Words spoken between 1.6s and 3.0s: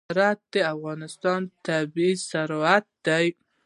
طبعي ثروت